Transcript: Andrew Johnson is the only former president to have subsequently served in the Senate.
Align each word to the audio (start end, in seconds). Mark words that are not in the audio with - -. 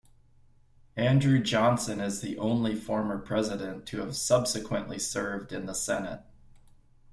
Andrew 0.97 1.37
Johnson 1.39 1.99
is 1.99 2.21
the 2.21 2.35
only 2.39 2.73
former 2.75 3.19
president 3.19 3.85
to 3.89 3.99
have 3.99 4.15
subsequently 4.15 4.97
served 4.97 5.53
in 5.53 5.67
the 5.67 5.75
Senate. 5.75 6.21